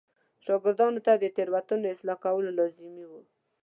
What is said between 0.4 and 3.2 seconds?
شاګردانو ته د تېروتنو اصلاح کول لازمي و.